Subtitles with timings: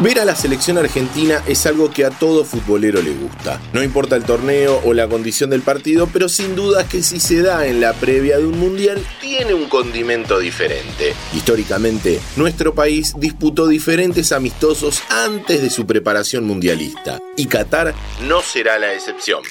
[0.00, 3.60] Ver a la selección argentina es algo que a todo futbolero le gusta.
[3.72, 7.42] No importa el torneo o la condición del partido, pero sin duda que si se
[7.42, 11.14] da en la previa de un mundial, tiene un condimento diferente.
[11.34, 17.92] Históricamente, nuestro país disputó diferentes amistosos antes de su preparación mundialista, y Qatar
[18.28, 19.42] no será la excepción.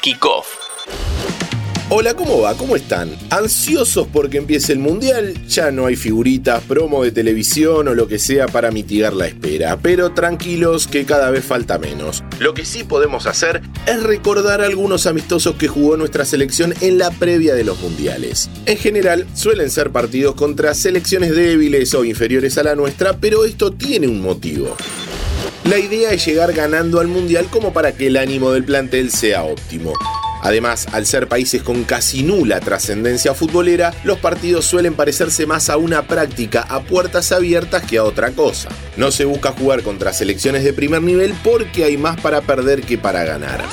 [0.00, 0.67] Kickoff
[1.90, 2.54] Hola, ¿cómo va?
[2.54, 3.16] ¿Cómo están?
[3.30, 5.32] ¿Ansiosos porque empiece el mundial?
[5.48, 9.78] Ya no hay figuritas, promo de televisión o lo que sea para mitigar la espera,
[9.80, 12.22] pero tranquilos que cada vez falta menos.
[12.40, 17.10] Lo que sí podemos hacer es recordar algunos amistosos que jugó nuestra selección en la
[17.10, 18.50] previa de los mundiales.
[18.66, 23.72] En general, suelen ser partidos contra selecciones débiles o inferiores a la nuestra, pero esto
[23.72, 24.76] tiene un motivo.
[25.64, 29.44] La idea es llegar ganando al mundial como para que el ánimo del plantel sea
[29.44, 29.94] óptimo.
[30.42, 35.76] Además, al ser países con casi nula trascendencia futbolera, los partidos suelen parecerse más a
[35.76, 38.68] una práctica a puertas abiertas que a otra cosa.
[38.96, 42.98] No se busca jugar contra selecciones de primer nivel porque hay más para perder que
[42.98, 43.64] para ganar.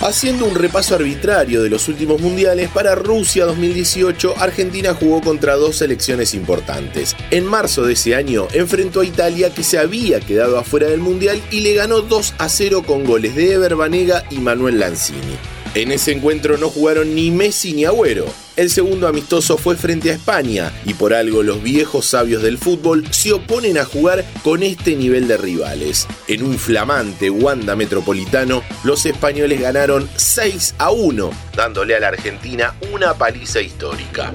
[0.00, 5.76] Haciendo un repaso arbitrario de los últimos mundiales, para Rusia 2018, Argentina jugó contra dos
[5.76, 7.14] selecciones importantes.
[7.30, 11.42] En marzo de ese año, enfrentó a Italia que se había quedado afuera del mundial
[11.50, 15.59] y le ganó 2 a 0 con goles de Ever Banega y Manuel Lanzini.
[15.72, 18.26] En ese encuentro no jugaron ni Messi ni Agüero.
[18.56, 23.06] El segundo amistoso fue frente a España y por algo los viejos sabios del fútbol
[23.12, 26.08] se oponen a jugar con este nivel de rivales.
[26.26, 32.74] En un flamante Wanda Metropolitano, los españoles ganaron 6 a 1, dándole a la Argentina
[32.92, 34.34] una paliza histórica.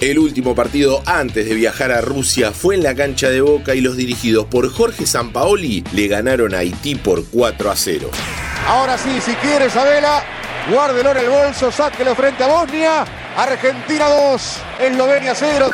[0.00, 3.80] El último partido antes de viajar a Rusia fue en la cancha de Boca y
[3.80, 8.10] los dirigidos por Jorge Sampaoli le ganaron a Haití por 4 a 0.
[8.66, 10.22] Ahora sí, si quieres, Abela,
[10.70, 13.04] Guárdelo en el bolso, sáquelo frente a Bosnia.
[13.36, 15.70] Argentina 2, Eslovenia 0.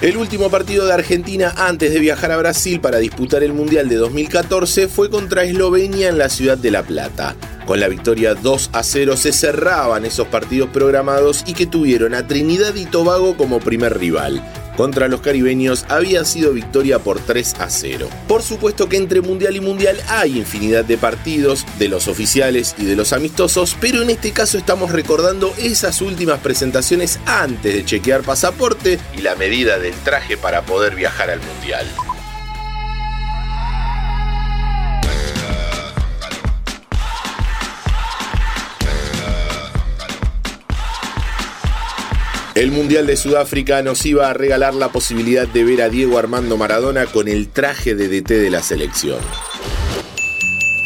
[0.00, 3.96] El último partido de Argentina antes de viajar a Brasil para disputar el Mundial de
[3.96, 7.34] 2014 fue contra Eslovenia en la ciudad de La Plata.
[7.66, 12.28] Con la victoria 2 a 0 se cerraban esos partidos programados y que tuvieron a
[12.28, 14.40] Trinidad y Tobago como primer rival
[14.76, 18.08] contra los caribeños había sido victoria por 3 a 0.
[18.28, 22.84] Por supuesto que entre mundial y mundial hay infinidad de partidos, de los oficiales y
[22.84, 28.22] de los amistosos, pero en este caso estamos recordando esas últimas presentaciones antes de chequear
[28.22, 31.86] pasaporte y la medida del traje para poder viajar al mundial.
[42.54, 46.58] El Mundial de Sudáfrica nos iba a regalar la posibilidad de ver a Diego Armando
[46.58, 49.20] Maradona con el traje de DT de la selección.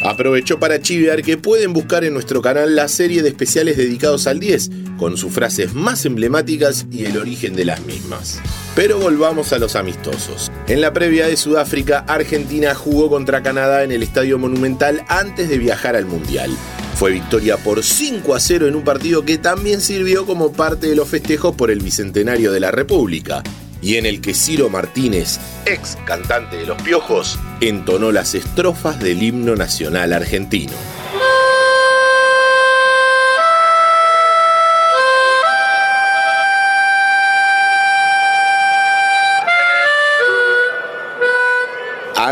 [0.01, 4.39] Aprovechó para chivear que pueden buscar en nuestro canal la serie de especiales dedicados al
[4.39, 8.39] 10, con sus frases más emblemáticas y el origen de las mismas.
[8.73, 10.49] Pero volvamos a los amistosos.
[10.69, 15.57] En la previa de Sudáfrica, Argentina jugó contra Canadá en el Estadio Monumental antes de
[15.57, 16.49] viajar al Mundial.
[16.97, 20.95] Fue victoria por 5 a 0 en un partido que también sirvió como parte de
[20.95, 23.43] los festejos por el Bicentenario de la República,
[23.83, 29.21] y en el que Ciro Martínez, ex cantante de Los Piojos, entonó las estrofas del
[29.21, 30.73] himno nacional argentino.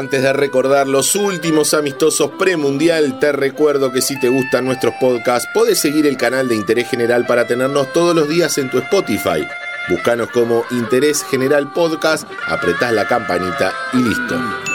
[0.05, 5.49] Antes de recordar los últimos amistosos premundial, te recuerdo que si te gustan nuestros podcasts,
[5.51, 9.47] puedes seguir el canal de Interés General para tenernos todos los días en tu Spotify.
[9.89, 14.74] Búscanos como Interés General Podcast, apretás la campanita y listo.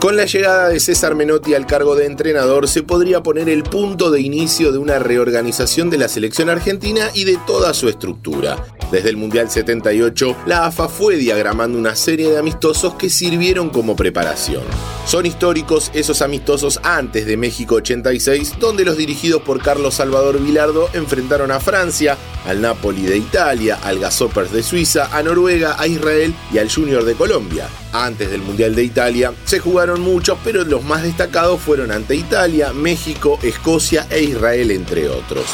[0.00, 4.12] Con la llegada de César Menotti al cargo de entrenador se podría poner el punto
[4.12, 8.64] de inicio de una reorganización de la selección argentina y de toda su estructura.
[8.92, 13.96] Desde el Mundial 78, la AFA fue diagramando una serie de amistosos que sirvieron como
[13.96, 14.62] preparación.
[15.04, 20.88] Son históricos esos amistosos antes de México 86, donde los dirigidos por Carlos Salvador Vilardo
[20.92, 22.16] enfrentaron a Francia,
[22.46, 27.04] al Napoli de Italia, al Gasoppers de Suiza, a Noruega, a Israel y al Junior
[27.04, 27.68] de Colombia.
[27.92, 32.72] Antes del Mundial de Italia se jugaron muchos, pero los más destacados fueron ante Italia,
[32.72, 35.46] México, Escocia e Israel, entre otros.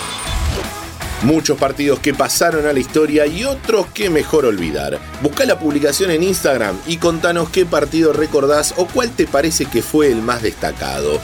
[1.22, 4.98] Muchos partidos que pasaron a la historia y otros que mejor olvidar.
[5.22, 9.81] Busca la publicación en Instagram y contanos qué partido recordás o cuál te parece que
[9.81, 11.20] fue el más destacado.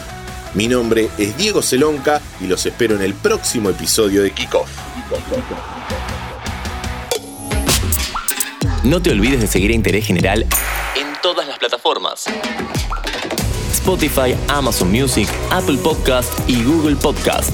[0.54, 4.70] Mi nombre es Diego Celonca y los espero en el próximo episodio de Kickoff.
[8.82, 10.40] No te olvides de seguir a Interés General
[10.96, 12.24] en todas las plataformas.
[13.72, 17.50] Spotify, Amazon Music, Apple Podcast y Google Podcast.